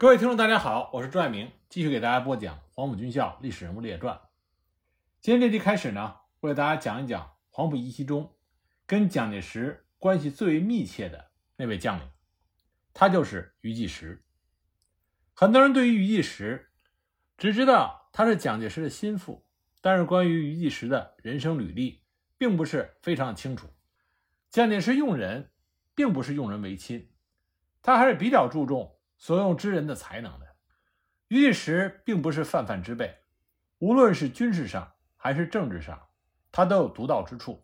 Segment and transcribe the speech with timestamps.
[0.00, 4.16] 各位听众，大家好，我是朱爱明，继续给大家播讲《黄埔军校历史人物列传》。
[5.20, 8.34] 今天这期开始呢，我给大家讲一讲黄埔一期中
[8.86, 12.08] 跟蒋介石关系最为密切的那位将领，
[12.94, 14.24] 他就是余继时。
[15.34, 16.70] 很多人对于余继时
[17.36, 19.44] 只知道他是蒋介石的心腹，
[19.82, 22.00] 但是关于余继时的人生履历
[22.38, 23.68] 并不是非常清楚。
[24.48, 25.50] 蒋介石用人
[25.94, 27.10] 并不是用人为亲，
[27.82, 28.96] 他还是比较注重。
[29.20, 30.46] 所用之人的才能的，
[31.28, 33.18] 于一时并不是泛泛之辈，
[33.78, 36.08] 无论是军事上还是政治上，
[36.50, 37.62] 他都有独到之处。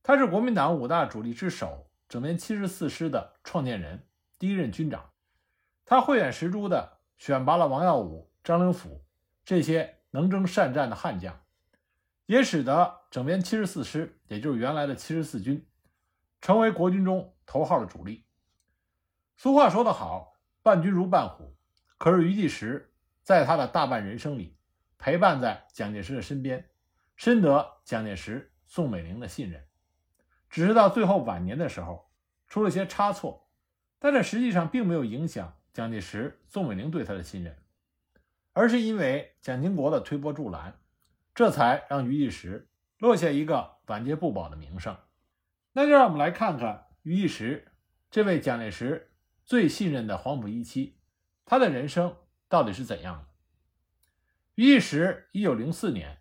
[0.00, 4.06] 他是国民党五大主力之首，整编七十四师的创建人，
[4.38, 5.10] 第一任军长。
[5.84, 9.04] 他慧眼识珠的选拔了王耀武、张灵甫
[9.44, 11.42] 这些能征善战的悍将，
[12.26, 15.68] 也使得整编七十四师，也就是原来的七十四军，
[16.40, 18.24] 成为国军中头号的主力。
[19.36, 20.35] 俗话说得好。
[20.66, 21.56] 伴君如伴虎，
[21.96, 24.56] 可是余继时在他的大半人生里，
[24.98, 26.68] 陪伴在蒋介石的身边，
[27.14, 29.64] 深得蒋介石、宋美龄的信任。
[30.50, 32.10] 只是到最后晚年的时候，
[32.48, 33.48] 出了些差错，
[34.00, 37.56] 但这实际上并没有影响蒋介石、宋美龄对他的信任，
[38.52, 40.80] 而是因为蒋经国的推波助澜，
[41.32, 44.96] 这才让余继时落下一个晚节不保的名声。
[45.74, 47.68] 那就让我们来看看余继时
[48.10, 49.12] 这位蒋介石。
[49.46, 50.98] 最信任的黄埔一期，
[51.44, 52.16] 他的人生
[52.48, 53.28] 到底是怎样的？
[54.56, 56.20] 于一时，一九零四年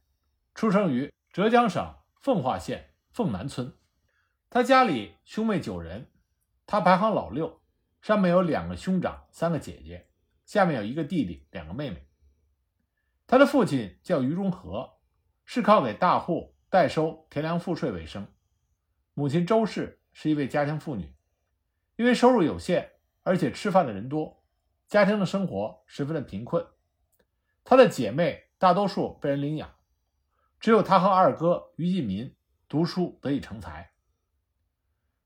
[0.53, 3.73] 出生于浙江省奉化县凤南村，
[4.51, 6.11] 他家里兄妹九人，
[6.67, 7.63] 他排行老六，
[7.99, 10.07] 上面有两个兄长，三个姐姐，
[10.45, 12.07] 下面有一个弟弟，两个妹妹。
[13.25, 14.99] 他的父亲叫于中和，
[15.45, 18.27] 是靠给大户代收田粮赋税为生，
[19.15, 21.15] 母亲周氏是一位家庭妇女，
[21.95, 22.91] 因为收入有限。
[23.25, 24.43] 而且吃饭的人多，
[24.87, 26.63] 家庭的生活十分的贫困。
[27.63, 29.73] 他的姐妹大多数被人领养，
[30.59, 32.35] 只有他和二哥于进民
[32.69, 33.89] 读书得以成才。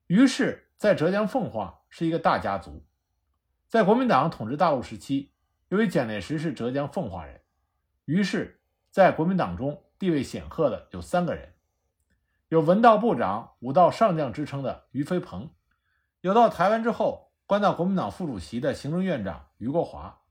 [0.08, 2.86] 于是，在浙江奉化是一个大家族。
[3.68, 5.34] 在国民党统治大陆时期，
[5.68, 7.42] 由于蒋介石是浙江奉化人，
[8.06, 11.54] 于是，在国民党中地位显赫的有三个人：
[12.48, 15.54] 有文道部长、武道上将之称的于飞鹏，
[16.22, 17.29] 有到台湾之后。
[17.50, 20.22] 关到国民党副主席的行政院长余国华，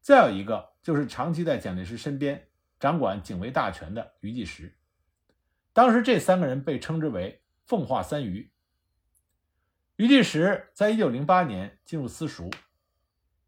[0.00, 2.48] 再有一个就是长期在蒋介石身边
[2.80, 4.76] 掌管警卫大权的余继时。
[5.72, 8.50] 当时这三个人被称之为“奉化三余”。
[9.94, 12.50] 余继时在1908年进入私塾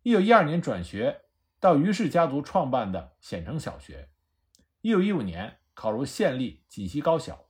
[0.05, 1.23] ，1912年转学
[1.59, 4.09] 到余氏家族创办的显城小学
[4.83, 7.47] ，1915年考入县立锦溪高小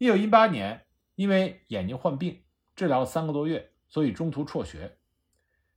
[0.00, 2.42] ，1918年因为眼睛患病
[2.76, 3.68] 治疗了三个多月。
[3.90, 4.98] 所以中途辍学，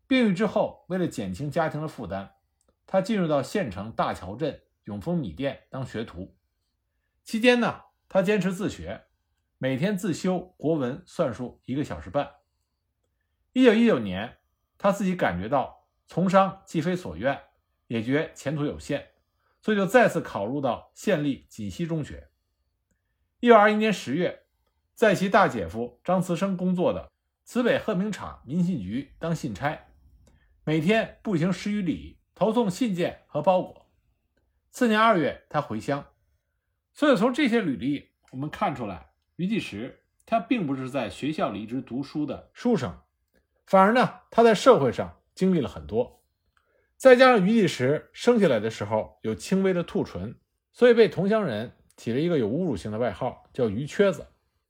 [0.06, 2.30] 病愈之后，为了减轻家庭的负担，
[2.86, 6.38] 他进入到县城大桥镇永丰米店当学徒。
[7.24, 9.06] 期间呢，他坚持自学，
[9.58, 12.30] 每天自修国文、算术一个小时半。
[13.52, 14.38] 一九一九年，
[14.78, 17.42] 他自己感觉到从商既非所愿，
[17.88, 19.08] 也觉前途有限，
[19.60, 22.30] 所以就再次考入到县立锦溪中学。
[23.40, 24.46] 一九二一年十月，
[24.94, 27.12] 在其大姐夫张慈生工作的。
[27.46, 29.88] 慈北鹤鸣厂民信局当信差，
[30.64, 33.86] 每天步行十余里，投送信件和包裹。
[34.72, 36.06] 次年二月，他回乡。
[36.94, 42.98] 所以从这些履历，我们看出来，余继时他并不是在学校里一直读书的书生，
[43.66, 46.24] 反而呢，他在社会上经历了很多。
[46.96, 50.40] 再加上余继时生下来的时候有轻微的兔唇，
[50.72, 54.28] 所以被同乡人起了一个有侮辱性的外号，叫“余缺子”。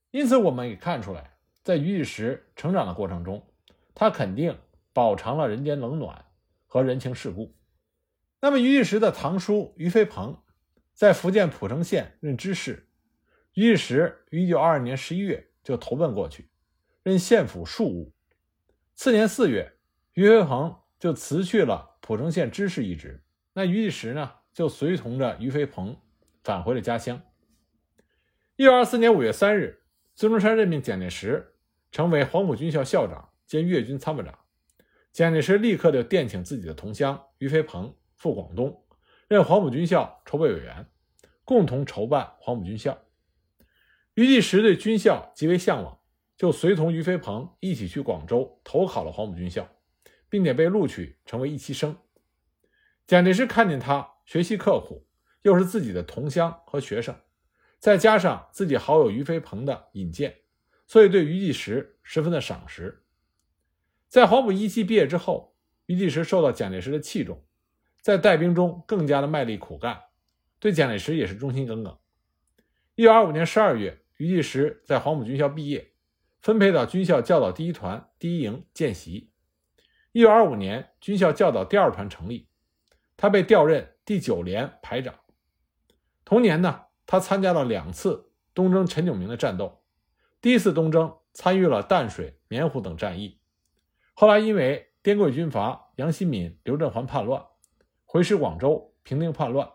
[0.09, 1.32] 因此，我们也看出来。
[1.63, 3.47] 在余玉时成长的过程中，
[3.95, 4.59] 他肯定
[4.91, 6.25] 饱尝了人间冷暖
[6.67, 7.55] 和人情世故。
[8.41, 10.37] 那么，余玉时的堂叔余飞鹏
[10.93, 12.89] 在福建浦城县任知事，
[13.53, 16.49] 余玉时于1922年11月就投奔过去，
[17.01, 18.13] 任县府庶务。
[18.93, 19.71] 次年4月，
[20.15, 23.23] 余飞鹏就辞去了浦城县知事一职，
[23.53, 25.97] 那余玉时呢，就随同着余飞鹏
[26.43, 27.21] 返回了家乡。
[28.57, 29.81] 1924年5月3日，
[30.13, 31.51] 孙中山任命蒋介石。
[31.93, 34.39] 成为黄埔军校校长兼粤军参谋长，
[35.11, 38.83] 蒋介石立刻就电请自己的同乡于飞鹏赴广东，
[39.27, 40.87] 任黄埔军校筹备委员，
[41.45, 42.97] 共同筹办黄埔军校。
[44.15, 45.99] 于济时对军校极为向往，
[46.35, 49.69] 就随同于飞鹏一起去广州投考了黄埔军校，
[50.29, 51.95] 并且被录取成为一期生。
[53.05, 55.05] 蒋介石看见他学习刻苦，
[55.43, 57.15] 又是自己的同乡和学生，
[57.77, 60.37] 再加上自己好友于飞鹏的引荐。
[60.93, 63.03] 所以对于继时十分的赏识。
[64.09, 65.55] 在黄埔一期毕业之后，
[65.87, 67.43] 余余继时受到蒋介石的器重，
[67.99, 69.99] 在带兵中更加的卖力苦干，
[70.59, 71.97] 对蒋介石也是忠心耿耿。
[72.93, 75.93] 一九二五年十二月，于继时在黄埔军校毕业，
[76.43, 79.31] 分配到军校教导第一团第一营见习。
[80.11, 82.47] 一九二五年，军校教导第二团成立，
[83.17, 85.15] 他被调任第九连排长。
[86.23, 89.82] 同年呢，他参加了两次东征陈炯明的战斗，
[90.43, 93.39] 第一次东征参与了淡水、棉湖等战役，
[94.13, 97.45] 后来因为滇桂军阀杨新敏、刘振环叛乱，
[98.03, 99.71] 回师广州平定叛乱，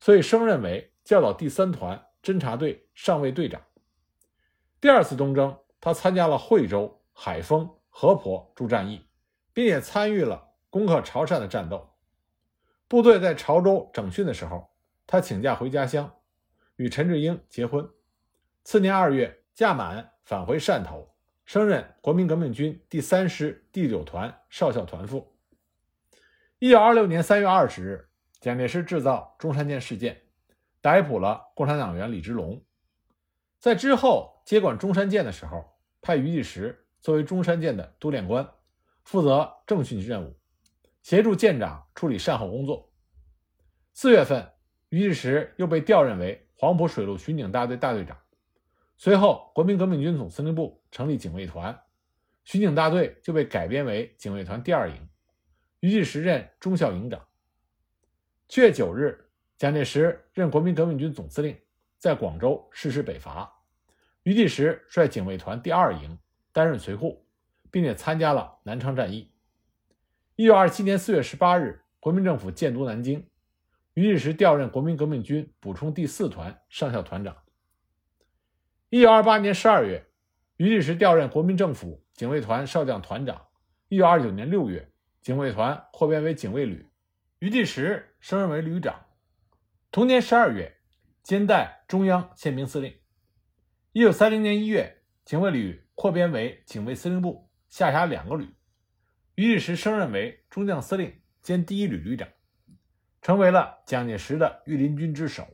[0.00, 3.60] 所以升任为教导第三团侦察队上尉队长。
[4.80, 9.04] 第二次东征，他参加了惠州、海丰、河婆诸战役，
[9.52, 11.86] 并且参与了攻克潮汕的战斗。
[12.88, 14.70] 部队在潮州整训的时候，
[15.06, 16.10] 他请假回家乡，
[16.76, 17.86] 与陈志英结婚。
[18.64, 21.12] 次年二月，驾满返回汕头。
[21.44, 25.34] 升任国民革命军第三师第九团少校团副。
[26.60, 28.08] 一九二六年三月二十日，
[28.38, 30.22] 蒋介石制造中山舰事件，
[30.80, 32.64] 逮捕了共产党员李之龙。
[33.58, 38.48] 在之后接管中山舰的时候，派余继时作为中山舰的督练官，
[39.02, 40.38] 负责政训任务，
[41.02, 42.92] 协助舰长处理善后工作。
[43.92, 44.52] 四月份，
[44.90, 48.16] 余继时又被调任为黄埔水陆巡警大队大队长。
[49.00, 51.80] 随后，国民革命军总司令部成立警卫团，
[52.44, 55.08] 巡警大队就被改编为警卫团第二营，
[55.78, 57.24] 余继时任中校营长。
[58.48, 61.56] 七月九日，蒋介石任国民革命军总司令，
[61.96, 63.48] 在广州实施北伐，
[64.24, 66.18] 余继时率警卫团第二营
[66.50, 67.24] 担任随护，
[67.70, 69.30] 并且参加了南昌战役。
[70.34, 73.24] 一九二七年四月十八日，国民政府建都南京，
[73.94, 77.36] 余继时调任国民革命军补充第四团上校团长。
[78.90, 80.06] 一九二八年十二月，
[80.56, 83.48] 余继时调任国民政府警卫团少将团长。
[83.88, 84.90] 一九二九年六月，
[85.20, 86.88] 警卫团扩编为警卫旅，
[87.40, 89.04] 余继时升任为旅长。
[89.90, 90.74] 同年十二月，
[91.22, 92.96] 兼代中央宪兵司令。
[93.92, 98.48] 一九三零年一月，警卫旅扩编为警卫司令部，下辖两个旅，
[99.34, 102.26] 余继时升任为中将司令兼第一旅旅长，
[103.20, 105.46] 成为了蒋介石的御林军之首。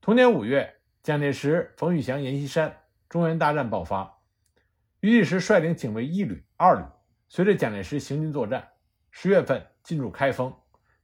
[0.00, 0.75] 同年五月。
[1.06, 4.24] 蒋介石、冯玉祥阎锡山，中原大战爆发。
[4.98, 6.82] 余继时率领警卫一旅、二旅，
[7.28, 8.70] 随着蒋介石行军作战。
[9.12, 10.52] 十月份进驻开封，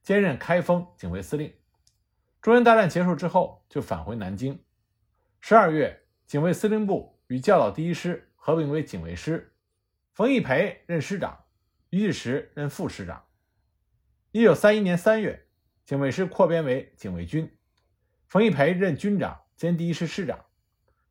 [0.01, 1.53] 兼任开封警卫司令。
[2.41, 4.61] 中原大战结束之后，就返回南京。
[5.39, 9.53] 十二月，警卫司令部与教导第一师合并为警卫师，
[10.11, 11.45] 冯玉培任师长，
[11.91, 13.23] 余继时任副师长。
[14.33, 15.47] 一九三一年三月，
[15.85, 17.49] 警卫师扩编为警卫军，
[18.27, 19.39] 冯玉培任军长。
[19.55, 20.45] 兼第一师师长，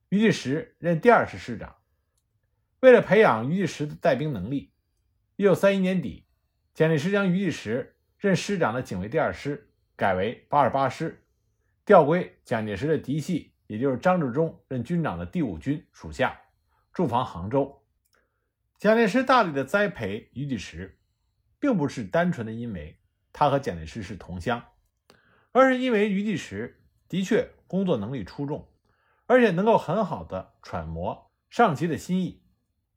[0.09, 1.77] 余继时任第二师师长。
[2.81, 4.73] 为了培养余继时的带兵能力，
[5.37, 6.27] 一九三一年底，
[6.75, 11.25] 蒋介石将余继时任师长的警卫第二师改为八二八师，
[11.85, 16.41] 调归蒋介石的嫡系，也就是张治中任军长的第五军属下，
[16.93, 17.83] 驻防杭州。
[18.79, 20.99] 蒋介石大力的栽培余继时，
[21.61, 22.99] 并不是单纯的因为
[23.33, 24.63] 他和蒋介石是同乡，
[25.53, 27.49] 而是因为余继时的确。
[27.73, 28.69] 工作能力出众，
[29.25, 32.43] 而且能够很好的揣摩上级的心意，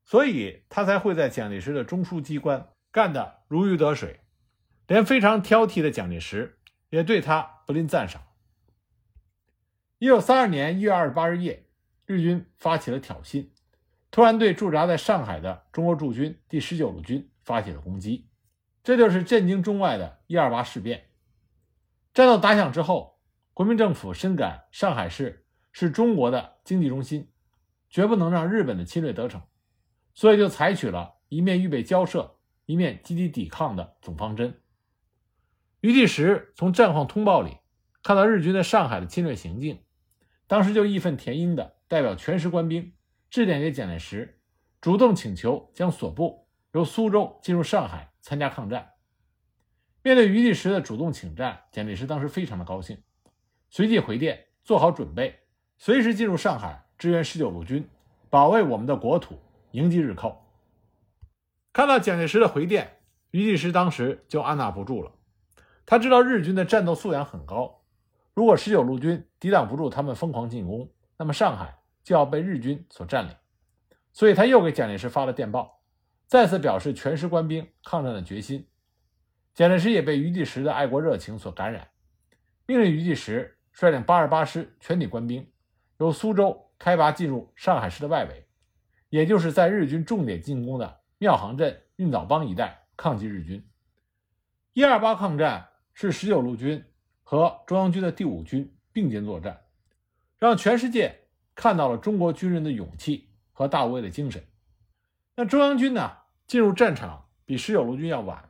[0.04, 4.20] 所以他才会在蒋介石的中枢机关干得如鱼得水，
[4.86, 8.22] 连非常挑剔的蒋介石也对他不吝赞赏。
[9.98, 11.70] 一九三二年一月二十八日夜，
[12.06, 13.48] 日军发起了挑衅，
[14.12, 18.28] 突然对驻扎在上海的中国驻军第十九路军发起了攻击，
[18.84, 21.12] 这就是震惊中外的一二八事变。
[22.14, 23.15] 战斗打响之后。
[23.56, 27.32] 国民政府深感上海市是中国的经济中心，
[27.90, 29.42] 绝不能让日本的侵略得逞，
[30.14, 34.62] 所以就采取了一面预备交涉，一面积极抵抗的总方针。
[35.80, 37.60] 余继时从战况通报里
[38.04, 39.82] 看到日军在上海的侵略行径，
[40.48, 42.92] 当时就义愤填膺的代表全师官兵
[43.30, 44.42] 致电给蒋介石，
[44.82, 48.96] 主动请求将所部由苏州进入上海参加抗战。
[50.04, 53.02] 面对余继时的主动请战，蒋介石当时非常的高兴。
[53.76, 55.38] 随即回电，做好准备，
[55.78, 57.86] 随时进入上海支援十九路军，
[58.30, 59.38] 保卫我们的国土，
[59.72, 60.50] 迎击日寇。
[61.74, 63.00] 看到蒋介石的回电，
[63.32, 65.12] 余继时当时就按捺不住了。
[65.86, 67.82] 他知道日军的战斗素养很高，
[68.34, 73.36] 如果十九路军抵挡不住他们疯狂进攻，那么上海就要被日军所占领。
[74.14, 75.82] 所以他又给蒋介石发了电报，
[76.28, 78.70] 再次表示全师官兵抗战的决心。
[79.54, 81.90] 蒋介石也被余继时的爱国热情所感染，
[82.66, 83.52] 命令余继时。
[83.76, 85.52] 率领八十八师全体官兵，
[85.98, 88.48] 由苏州开拔进入上海市的外围，
[89.10, 93.70] 也就是在日军重点进攻的庙行镇、运枣帮一带抗击日军。
[94.72, 96.86] 一二八抗战是十九路军
[97.22, 99.60] 和中央军的第五军并肩作战，
[100.40, 104.42] 让全世界看到了中国军人的勇气和大无畏的精神。
[105.36, 106.14] 那中央军呢，
[106.48, 108.50] 进入战场比十九路军要晚。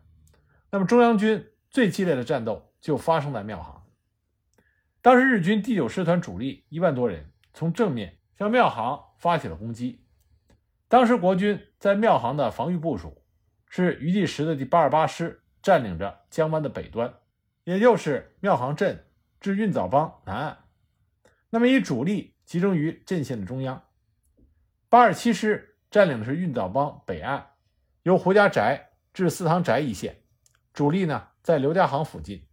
[0.70, 3.75] 那么中央军最激烈的战斗就发生在庙行。
[5.06, 10.04] 当时日军第九师团主力一万多人从正面向庙行发起了攻击。
[10.88, 13.22] 当时国军在庙行的防御部署
[13.70, 17.14] 是余第时的第八十八师占领着江湾的北端，
[17.66, 19.06] 也就是庙行镇
[19.40, 20.58] 至运枣帮南岸。
[21.52, 23.84] 那么以主力集中于阵线的中央。
[24.90, 27.46] 八十七师占领的是运枣帮北岸，
[28.02, 30.24] 由胡家宅至四塘宅一线，
[30.74, 32.44] 主力呢在刘家行附近。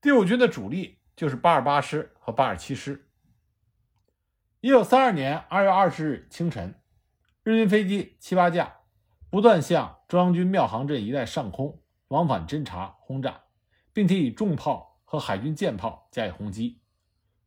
[0.00, 3.08] 第五军的主力就是八十八师和八十七师。
[4.60, 6.74] 一九三二年二月二十日清晨。
[7.44, 8.76] 日军飞机七八架，
[9.28, 13.42] 不断向中央军庙行镇一带上空往返侦察、轰炸，
[13.92, 16.80] 并且以重炮和海军舰炮加以轰击。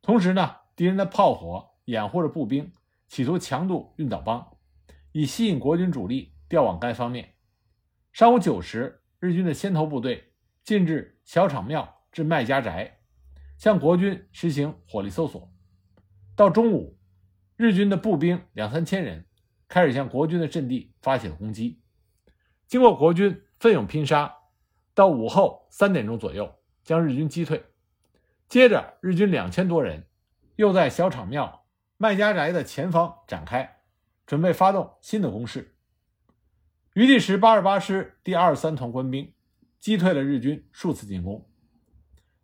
[0.02, 2.70] 同时呢，敌人的炮火掩护着步兵，
[3.08, 4.58] 企图强渡运枣帮，
[5.12, 7.36] 以吸引国军主力调往该方面。
[8.12, 12.98] 上午九时，日军的先头部队进至小场庙至麦家宅，
[13.56, 15.52] 向国军实行火力搜索。
[16.34, 16.98] 到中午，
[17.56, 19.24] 日军的步兵两三千人。
[19.68, 21.82] 开始向国军的阵地发起了攻击，
[22.68, 24.32] 经过国军奋勇拼杀，
[24.94, 27.64] 到午后三点钟左右将日军击退。
[28.48, 30.06] 接着，日军两千多人
[30.54, 33.78] 又在小场庙麦家宅的前方展开，
[34.24, 35.74] 准备发动新的攻势。
[36.94, 39.34] 余第十八十八师第二十三团官兵
[39.80, 41.50] 击退了日军数次进攻。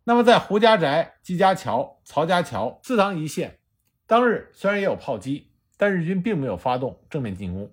[0.05, 3.59] 那么，在胡家宅、季家桥、曹家桥、四塘一线，
[4.05, 5.49] 当日虽然也有炮击。
[5.75, 7.69] 但日军并没有发动正面进攻。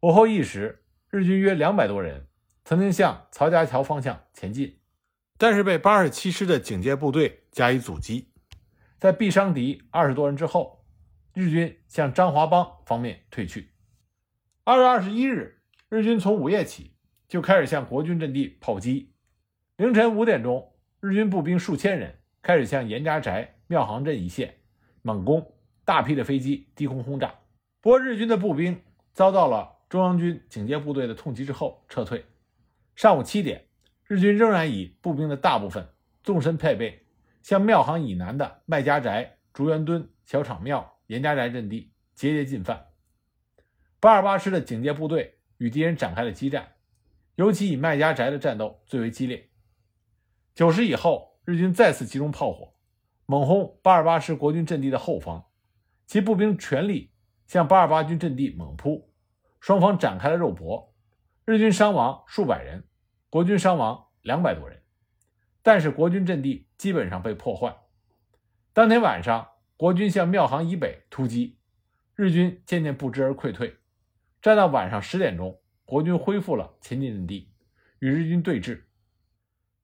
[0.00, 2.26] 午后一时，日军约两百多人
[2.64, 4.80] 曾经向曹家桥方向前进，
[5.38, 8.32] 但是被八十七师的警戒部队加以阻击。
[8.98, 10.84] 在毙伤敌二十多人之后，
[11.34, 13.74] 日军向张华帮方面退去。
[14.64, 16.96] 二月二十一日，日军从午夜起
[17.28, 19.14] 就开始向国军阵地炮击。
[19.76, 20.69] 凌晨五点钟，
[21.00, 24.56] 日军步兵数千人开始向严家宅、庙行镇一线
[25.02, 25.54] 猛攻。
[25.82, 27.34] 大批的飞机低空轰炸，
[27.80, 28.80] 不过日军的步兵
[29.12, 32.24] 遭到了中央军警戒部队的痛击之后撤退。
[32.94, 33.66] 上午七点，
[34.06, 35.88] 日军仍然以步兵的大部分
[36.22, 37.06] 纵深配备，
[37.42, 42.86] 向庙行以南的麦家宅、竹园墩、小场庙、严家宅阵地节节进犯。
[43.98, 46.68] 八二八师的警戒部队与敌人展开了激战，
[47.34, 49.49] 尤其以麦家宅的战斗最为激烈。
[50.60, 52.74] 九时以后，日军再次集中炮火，
[53.24, 55.46] 猛轰八二八师国军阵地的后方。
[56.06, 57.14] 其步兵全力
[57.46, 59.10] 向八二八军阵地猛扑，
[59.58, 60.94] 双方展开了肉搏，
[61.46, 62.84] 日军伤亡数百人，
[63.30, 64.82] 国军伤亡两百多人，
[65.62, 67.74] 但是国军阵地基本上被破坏。
[68.74, 69.48] 当天晚上，
[69.78, 71.56] 国军向庙行以北突击，
[72.14, 73.78] 日军渐渐不支而溃退。
[74.42, 77.50] 战到晚上十点钟，国军恢复了前进阵地，
[78.00, 78.82] 与日军对峙。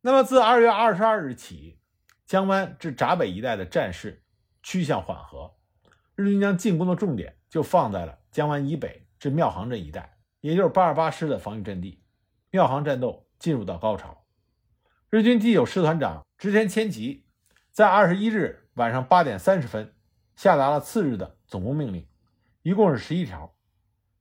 [0.07, 1.81] 那么自二月二十二日起，
[2.27, 4.23] 江湾至闸北一带的战事
[4.63, 5.57] 趋向缓和。
[6.15, 12.05] 日军将进攻的重点就放在了江湾以北至庙行镇一带，也就是八二八师的防御阵地。
[12.51, 14.25] 庙行战斗进入到高潮。
[15.11, 17.27] 日军第九师团长织田千吉
[17.73, 19.93] 在二十一日晚上八点三十分
[20.37, 22.07] 下达了次日的总攻命令，
[22.63, 23.57] 一共是十一条，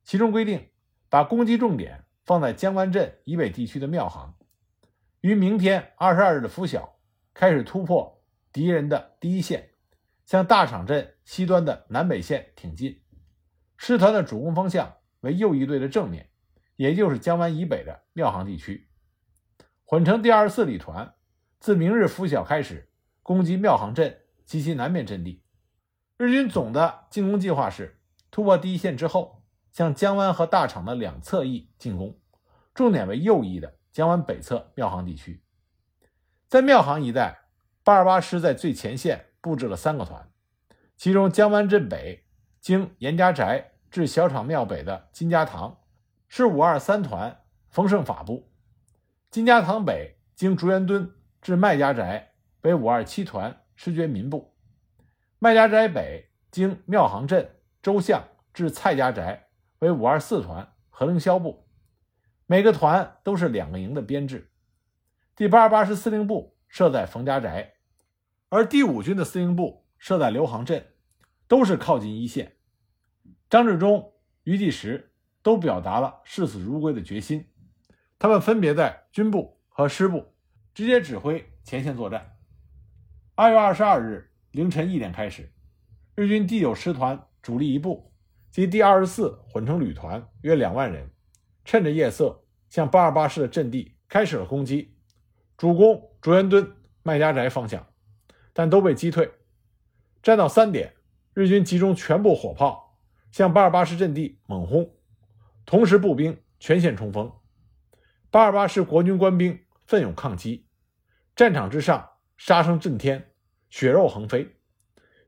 [0.02, 0.68] 其中规定
[1.08, 4.35] 把攻击重点放在江湾镇以北地区的庙行，
[5.26, 7.00] 于明天二十二日的拂晓
[7.34, 9.70] 开始突破敌人的第一线。
[10.24, 13.02] 向大场镇西端的南北线挺进，
[13.76, 16.30] 师团的主攻方向为右翼队的正面，
[16.76, 18.88] 也就是江湾以北的庙行地区。
[19.84, 21.14] 混成第二十四旅团
[21.58, 22.88] 自明日拂晓开始
[23.24, 25.42] 攻击庙行镇及其南面阵地。
[26.16, 29.42] 日军总的进攻计划是突破第一线之后，
[29.72, 32.16] 向江湾和大场的两侧翼进攻，
[32.72, 35.42] 重点为右翼的江湾北侧庙行地区。
[36.48, 37.38] 在庙行一带，
[37.82, 39.28] 八二八师在最前线。
[39.40, 40.28] 布置了三个团，
[40.96, 42.26] 其中江湾镇北
[42.60, 45.78] 经严家宅至小厂庙北的金家堂
[46.28, 48.50] 是五二三团丰盛法部；
[49.30, 54.52] 金家堂北经竹园墩至麦家宅为五二七团失觉民部；
[55.38, 59.48] 麦家宅北经庙行镇周巷至蔡家宅
[59.78, 61.65] 为五二四团何凌霄部。
[62.46, 64.50] 每个团都是两个营的编制。
[65.34, 67.74] 第八十八师司令部设在冯家宅。
[68.48, 70.86] 而第五军的司令部设在刘行镇，
[71.48, 72.56] 都是靠近一线。
[73.50, 74.12] 张治中、
[74.44, 75.12] 余第时
[75.42, 77.48] 都表达了视死如归的决心，
[78.18, 80.32] 他们分别在军部和师部
[80.72, 82.36] 直接指挥前线作战。
[83.34, 85.52] 二月二十二日凌晨一点开始，
[86.14, 88.12] 日军第九师团主力一部
[88.52, 91.10] 及第二十四混成旅团约两万人，
[91.66, 94.94] 趁着夜色向八二八师的阵地开始了攻击，
[95.58, 97.84] 主攻竹园墩、麦家宅方向，
[98.52, 99.30] 但都被击退。
[100.22, 100.94] 战到三点，
[101.34, 102.98] 日军集中全部火炮
[103.32, 104.94] 向八二八师阵地猛轰，
[105.66, 107.32] 同时步兵全线冲锋。
[108.30, 110.66] 八二八师国军官兵奋勇抗击，
[111.34, 113.32] 战场之上杀声震天，
[113.70, 114.56] 血肉横飞。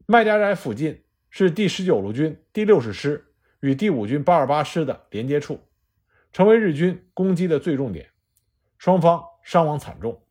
[0.07, 5.61] 麦家宅附近是第十九路军第六十师与第五军八二八师的连接处，
[6.33, 8.11] 成为日军攻击的最重点。
[8.79, 10.23] 双方伤亡惨重。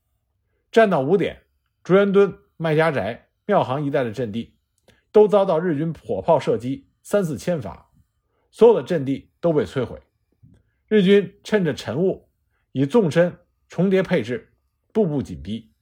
[0.72, 1.44] 战到五点，
[1.84, 4.58] 竹园墩、麦家宅、庙行一带的阵地
[5.12, 7.90] 都遭到日军火炮射击三四千发，
[8.52, 10.02] 所有的阵地都被摧毁。
[10.88, 12.30] 日军趁着晨雾，
[12.72, 13.38] 以纵深
[13.68, 14.54] 重叠配置，
[14.94, 15.74] 步步紧逼。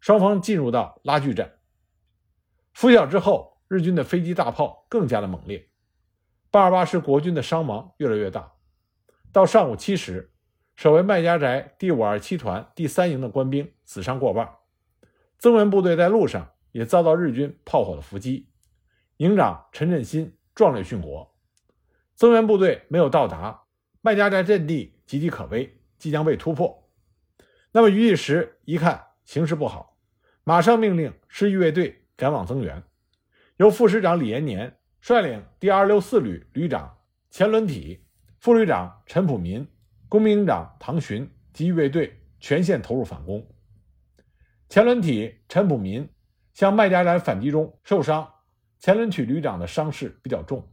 [0.00, 1.58] 双方进入到拉锯战。
[2.72, 5.68] 拂晓之后，日军的飞机大炮更加的猛烈，
[6.50, 8.53] 八二八师国军的伤亡越来越大。
[9.34, 10.30] 到上午七时。
[10.76, 14.56] 守卫麦家宅第五二七团第三营的官兵死伤过半，
[15.38, 18.48] 增援部队在路上也遭到日军炮火的伏击，
[19.18, 21.32] 营长陈振新壮烈殉国。
[22.14, 23.62] 增援部队没有到达，
[24.00, 26.88] 麦家宅阵地岌岌可危，即将被突破。
[27.70, 29.96] 那么于一时一看形势不好，
[30.42, 32.82] 马上命令师预备队赶往增援，
[33.58, 36.98] 由副师长李延年率领第二六四旅旅长
[37.30, 38.03] 钱伦体、
[38.44, 39.66] 副旅长陈普民。
[40.06, 43.48] 工兵营长唐寻及预备队全线投入反攻。
[44.68, 46.06] 前轮体陈普民
[46.52, 48.34] 向麦家宅反击中受伤，
[48.78, 50.68] 前轮体旅长的伤势比较重，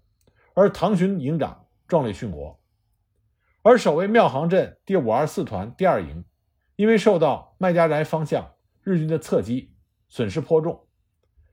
[0.54, 2.62] 而唐寻营长壮烈殉国。
[3.62, 6.26] 而守卫庙行镇第五二四团第二营，
[6.76, 8.52] 因为受到麦家宅方向
[8.84, 9.74] 日军的侧击，
[10.10, 10.90] 损失颇重。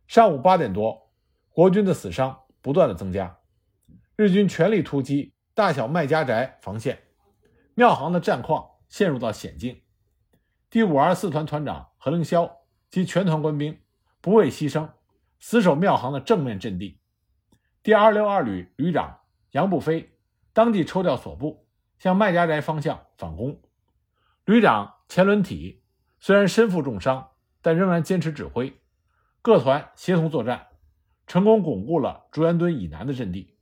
[0.09, 1.13] 上午八点多，
[1.51, 3.39] 国军的死伤不断的增加，
[4.17, 7.01] 日军全力突击大小麦家宅防线。
[7.75, 9.83] 庙行的战况陷入到险境，
[10.71, 12.49] 第五二四团团长何凌霄
[12.93, 13.77] 及全团官兵
[14.21, 14.89] 不畏牺牲，
[15.41, 17.01] 死守庙行的正面阵地。
[17.83, 19.19] 第二六二旅旅长
[19.51, 20.17] 杨步飞
[20.53, 21.67] 当即抽调所部
[21.99, 23.61] 向麦家宅方向反攻。
[24.45, 25.83] 旅长钱伦体
[26.21, 27.31] 虽然身负重伤，
[27.63, 28.81] 但仍然坚持指挥，
[29.43, 30.69] 各团协同作战，
[31.27, 33.57] 成功巩固了竹园墩以南的阵地。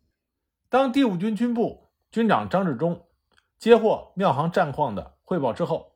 [0.68, 3.02] 当第五军军部军长张治中。
[3.58, 5.94] 接获庙行战况的汇报之后，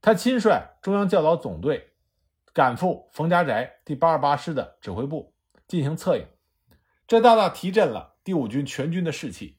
[0.00, 1.92] 他亲率中央教导总队
[2.54, 5.34] 赶赴冯家宅第八十八师的指挥部
[5.66, 6.26] 进行策应，
[7.06, 9.58] 这大大提振了第五军全军的士气。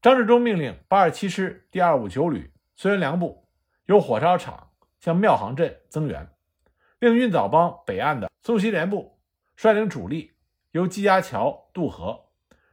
[0.00, 3.46] 张治中命令八二七师第二五九旅孙元良部
[3.84, 6.26] 由火烧场向庙行镇增援，
[7.00, 9.20] 令运枣帮北岸的宋希濂部
[9.56, 10.32] 率领主力
[10.70, 12.30] 由季家桥渡河，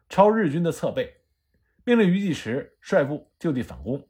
[0.07, 1.17] 抄日军的侧背。
[1.84, 4.08] 命令于继时率部就地反攻，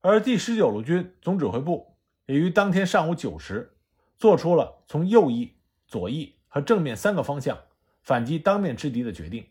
[0.00, 3.76] 而第十九路军总指挥部也于当天上午九时
[4.16, 5.54] 做出了从右翼、
[5.86, 7.58] 左翼和正面三个方向
[8.02, 9.46] 反击当面之敌的决定。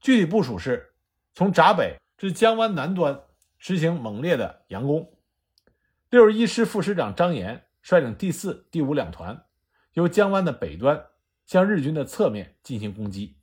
[0.00, 0.92] 具体部署是：
[1.32, 3.22] 从闸北至江湾南端
[3.58, 5.10] 实行猛烈的佯攻。
[6.10, 9.46] 六十一师副师长张岩率领第四、第五两团
[9.94, 11.06] 由江湾的北端
[11.46, 13.38] 向日军的侧面进行攻击。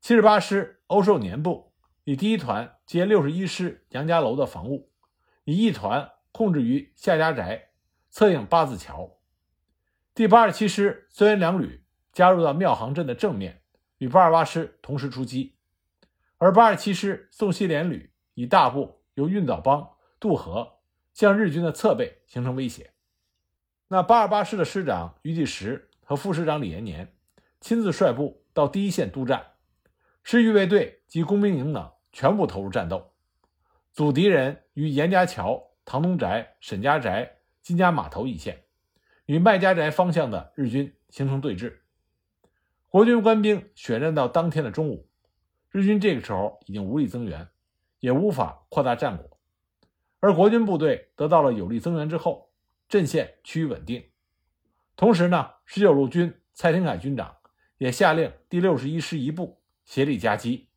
[0.00, 1.69] 七十八师欧寿年部。
[2.10, 4.90] 以第一团接六十一师杨家楼的防务，
[5.44, 7.68] 以一团控制于夏家宅，
[8.10, 9.16] 策应八字桥。
[10.12, 13.62] 第八十七师孙元良旅加入到庙行镇的正面，
[13.98, 15.54] 与八二八师同时出击。
[16.38, 20.80] 而八十七师宋希濂旅以大部由运枣帮渡河，
[21.14, 22.90] 向日军的侧背形成威胁。
[23.86, 27.14] 那八二八师的师长于继时和副师长李延年
[27.60, 29.52] 亲自率部到第一线督战，
[30.24, 31.88] 师预备队及工兵营等。
[32.12, 33.12] 全部投入战斗，
[33.92, 38.64] 阻敌人于严家桥、唐东宅、沈家宅、金家码头一线，
[39.26, 41.78] 与麦家宅方向的日军形成对峙。
[42.88, 45.08] 国军官兵血战到当天的中午，
[45.70, 47.48] 日军这个时候已经无力增援，
[48.00, 49.38] 也无法扩大战果。
[50.18, 52.50] 而国军部队得到了有力增援之后，
[52.88, 54.04] 阵线趋于稳定。
[54.96, 57.36] 同时呢，十九路军蔡廷锴军长
[57.78, 60.69] 也下令第六十一师一部协力夹击。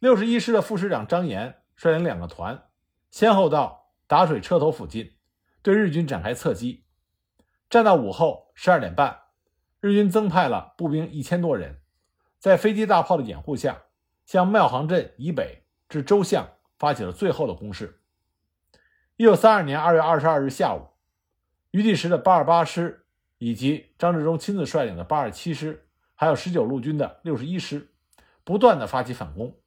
[0.00, 2.68] 六十一师的副师长张岩率领两个团，
[3.10, 5.12] 先后到打水车头附近，
[5.60, 6.86] 对日军展开侧击。
[7.68, 9.24] 战到午后十二点半，
[9.78, 11.82] 日军增派了步兵一千多人，
[12.38, 13.82] 在飞机大炮的掩护下，
[14.24, 18.00] 向庙行镇以北至周巷发起了最后的攻势。
[19.18, 20.96] 一九三二年二月二十二日下午，
[21.72, 23.04] 余第时的八二八师
[23.36, 27.92] 以及张治中亲自率领的八二七师，还有十九路军的六十一师，
[28.44, 29.59] 不断的发起反攻，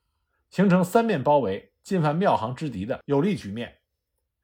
[0.54, 3.78] 形成三面包围、进犯庙行之敌的有利局面。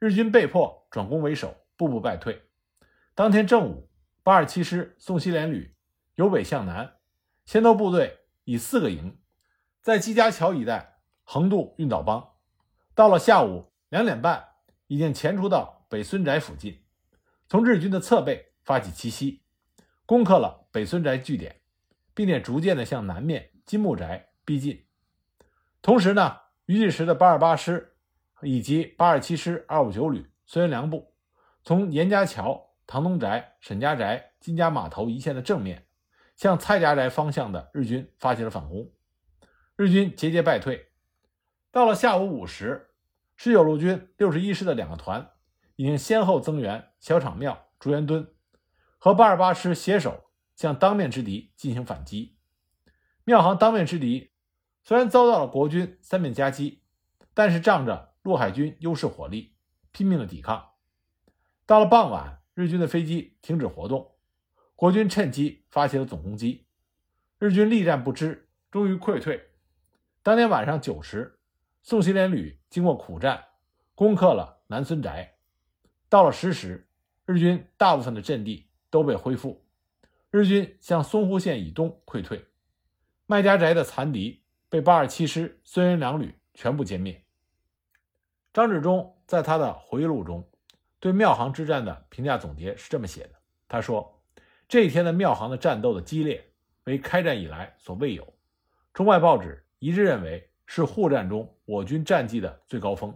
[0.01, 2.49] 日军被迫转攻为守，步步败退。
[3.15, 3.89] 当天正午，
[4.25, 5.73] 八二七师宋希濂旅
[6.17, 6.97] 由北向南，
[7.45, 9.21] 先头部队以四个营，
[9.83, 12.33] 在季家桥一带横渡运岛帮，
[12.97, 14.49] 到了下午两点半。
[14.89, 16.83] 已经潜出到北孙宅附近，
[17.49, 19.45] 从日军的侧背发起奇袭，
[20.05, 21.61] 攻克了北孙宅据点，
[22.13, 24.85] 并且逐渐的向南面金木宅逼近。
[25.83, 27.97] 同时呢，余继时的八二八师
[28.43, 31.15] 以及八二七师二五九旅孙元良部，
[31.63, 35.87] 从严家桥、唐东宅、沈家宅、金家码头一线的正面，
[36.37, 38.93] 向蔡家宅方向的日军发起了反攻，
[39.77, 40.89] 日军节节败退。
[41.71, 42.87] 到了下午五时。
[43.43, 45.31] 十九路军六十一师的两个团
[45.77, 48.35] 已经先后增援小场庙、竹园墩，
[48.99, 52.37] 和八二八师携手向当面之敌进行反击。
[53.25, 54.30] 庙行当面之敌
[54.83, 56.83] 虽然遭到了国军三面夹击，
[57.35, 59.55] 但是仗着陆海军优势火力，
[59.93, 60.71] 拼命的抵抗。
[61.67, 64.13] 到了傍晚，日军的飞机停止活动，
[64.75, 66.67] 国军趁机发起了总攻击。
[67.39, 69.51] 日军力战不支，终于溃退。
[70.23, 71.37] 当天晚上九时。
[71.83, 73.43] 宋希濂旅经过苦战，
[73.95, 75.39] 攻克了南孙宅。
[76.11, 76.87] 到了十时，
[77.25, 79.65] 日军大部分的阵地都被恢复，
[80.31, 82.45] 日军向淞沪线以东溃退。
[83.25, 84.40] 麦家宅的残敌
[84.71, 87.23] 被八二七师孙元良旅全部歼灭。
[88.55, 90.49] 张治中在他的回忆录中
[90.99, 93.35] 对庙行之战的评价总结是这么写的：
[93.69, 94.23] 他说，
[94.67, 96.51] 这一天的庙行的战斗的激烈
[96.85, 98.35] 为开战以来所未有，
[98.95, 100.47] 中外报纸一致认为。
[100.73, 103.13] 是沪战中我军战绩的最高峰，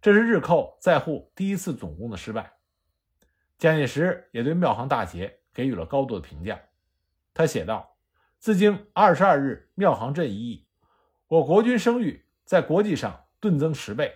[0.00, 2.52] 这是日寇在沪第一次总攻的失败。
[3.58, 6.62] 蒋介石也对庙行大捷给予了高度的评价。
[7.34, 7.91] 他写道
[8.42, 10.66] ：“自经二十二日庙行镇一役，
[11.28, 14.12] 我国军声誉在国际上顿增十倍，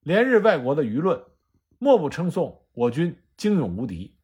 [0.00, 1.22] 连日外国的舆论
[1.78, 4.18] 莫不称颂我军精勇无敌，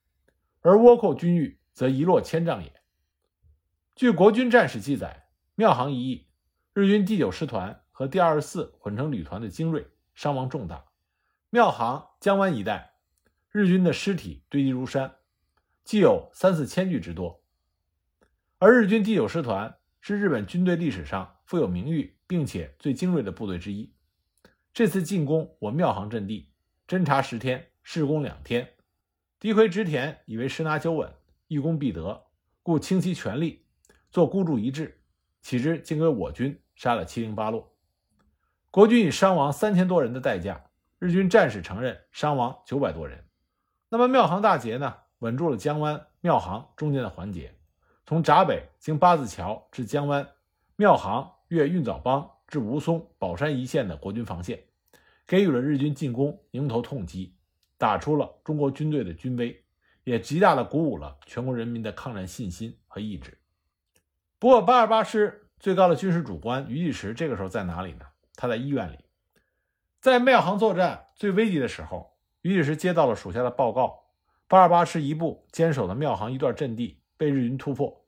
[0.61, 2.73] 而倭寇军誉则一落千丈也。”
[3.95, 6.27] 据国军战史记载，庙行一役。
[6.73, 10.87] 日军第九师团和第二十四混成旅团的精锐伤亡重大，
[11.49, 12.95] 庙行、江湾一带
[13.53, 15.15] 日军的尸体堆积如山，
[15.85, 17.42] 既有三四千具之多。
[18.65, 23.93] 而日军第九师团是日本军队历史上富有名誉并且最精锐的部队之一。
[24.73, 26.53] 这次进攻我庙行阵地，
[26.87, 28.75] 侦察十天，试攻两天，
[29.41, 31.13] 敌魁直田以为十拿九稳，
[31.49, 32.23] 一攻必得，
[32.63, 33.67] 故倾其全力，
[34.13, 35.03] 做孤注一掷，
[35.41, 36.57] 岂知竟给我军。
[36.77, 37.77] 杀了七零八落，
[38.71, 40.71] 国军以伤亡三千多人的代价，
[41.01, 43.25] 日军战士承认伤亡九百多人。
[43.89, 44.95] 那么庙行大捷呢？
[45.19, 47.57] 稳住了江湾庙行中间的环节，
[48.13, 50.29] 从闸北经八字桥至江湾，
[50.77, 54.63] 庙行越运枣帮至吴淞、宝山一线的国军防线，
[55.27, 57.35] 给予了日军进攻迎头痛击，
[57.79, 59.65] 打出了中国军队的军威，
[60.05, 63.39] 也极大的鼓舞了全国人民的抗战信心和意志。
[64.39, 65.49] 不过八二八师。
[65.59, 68.05] 最高的军事主官余继时这个时候在哪里呢？
[68.37, 68.99] 他在医院里。
[70.03, 74.03] 在庙行作战最危急的时候，余继时接到了属下的报告：
[74.49, 78.02] 八二八师一部坚守的庙行一段阵地被日军突破。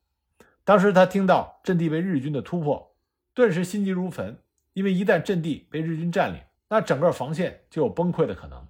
[0.65, 2.97] 当时他听到阵地被日军的突破，
[3.35, 4.39] 顿时心急如焚，
[4.73, 8.67] 因为一旦阵地被日军占领，那整个防线就有崩溃的可能。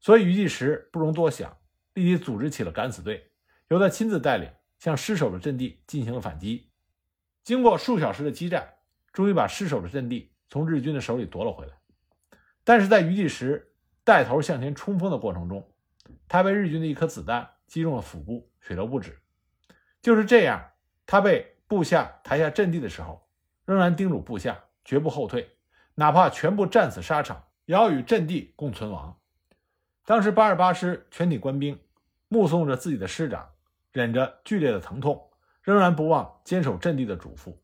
[0.00, 1.58] 所以余继时不容多想，
[1.94, 3.30] 立即组织起了敢死队，
[3.68, 6.70] 由他亲自带领，向失守的阵地进行了反击。
[7.44, 8.74] 经过数小时的激战，
[9.12, 11.74] 终于把失守的阵地从日军的手里夺了回来。
[12.64, 15.70] 但是在余继时带头向前冲锋的过程中，
[16.26, 19.18] 他被日军的一颗子弹击中了腹部，血流不止。
[20.00, 20.70] 就是这样，
[21.08, 23.26] 他被部下抬下阵地的时候，
[23.64, 25.56] 仍然叮嘱部下绝不后退，
[25.94, 29.18] 哪怕全部战死沙场，也要与阵地共存亡。
[30.04, 31.80] 当时八二八师全体官兵
[32.28, 33.48] 目送着自己的师长
[33.90, 35.24] 忍着剧烈的疼痛。
[35.60, 37.54] 仍然不忘坚守阵地的嘱咐，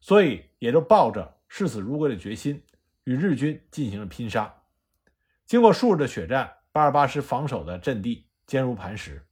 [0.00, 2.60] 所以也就抱着视死如归的决心，
[3.04, 4.52] 与日军进行了拼杀。
[5.46, 9.24] 经过数日的血战，八二八师防守的阵地坚如磐石。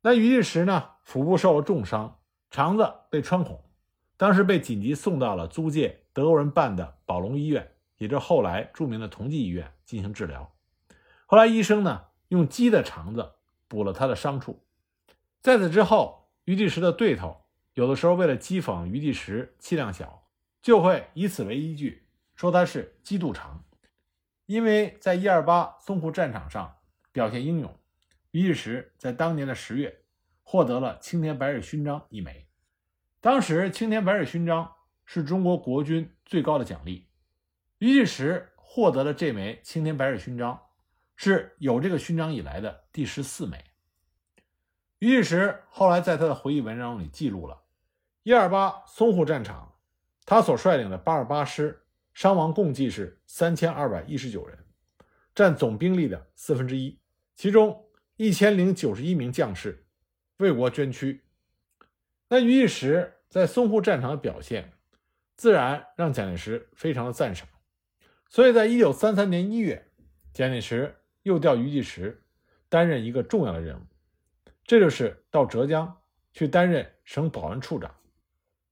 [0.00, 0.90] 那余继时呢？
[1.02, 2.18] 腹部受了重伤，
[2.50, 3.62] 肠子被穿孔，
[4.16, 10.52] 当时被紧急送到了租界德国人办的宝龙医院，也就是后来著名的同济医院进行治疗。
[11.26, 13.32] 后来医生呢，用鸡的肠子
[13.66, 14.62] 补了他的伤处。
[15.40, 16.16] 在此之后。
[16.44, 20.22] 余第时的对头，有的时候为了讥讽余第时气量小，
[20.62, 22.06] 就会以此为依据，
[22.36, 23.62] 说他是鸡肚肠。
[24.46, 26.76] 因为在一二八淞沪战场上
[27.12, 27.77] 表现英勇，
[28.38, 30.02] 于第时在当年的十月
[30.44, 32.46] 获得了青天白日勋章一枚。
[33.20, 37.08] 当时青天白日勋章是中国国军最高的奖励，
[37.78, 40.60] 于第时获得了这枚青天白日勋章，
[41.16, 43.64] 是有这个勋章以来的第十四枚。
[45.00, 47.64] 于第时后来在他的回忆文章里记录了
[48.22, 49.74] 一二八淞沪战场，
[50.24, 51.82] 他所率领的八二八师
[52.14, 54.56] 伤亡共计是三千二百一十九人，
[55.34, 57.00] 占总兵力的四分之一，
[57.34, 57.84] 其中
[58.18, 59.86] 一千零九十一名将士
[60.38, 61.20] 为国捐躯。
[62.28, 64.72] 那于第时在淞沪战场的表现，
[65.36, 67.46] 自然让蒋介石非常的赞赏。
[68.28, 69.92] 所以在一九三三年一月，
[70.32, 72.24] 蒋介石又调于第时
[72.68, 73.82] 担任一个重要的任务，
[74.64, 76.00] 这就是到浙江
[76.32, 77.94] 去担任省保安处长。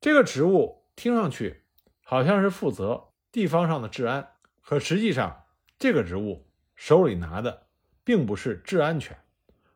[0.00, 1.62] 这个职务听上去
[2.02, 4.28] 好像是负责地方上的治安，
[4.60, 5.44] 可实际上
[5.78, 7.68] 这个职务手里拿的
[8.02, 9.16] 并不是治安权，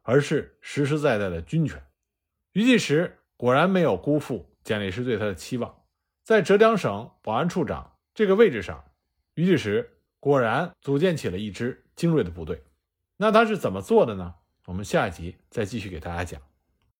[0.02, 1.82] 而是实实在在的军权。
[2.52, 3.16] 余继时。
[3.40, 5.74] 果然没有辜负蒋介石对他的期望，
[6.22, 8.84] 在浙江省保安处长这个位置上，
[9.32, 12.62] 余继时果然组建起了一支精锐的部队。
[13.16, 14.34] 那他是怎么做的呢？
[14.66, 16.49] 我们下一集再继续给大家讲。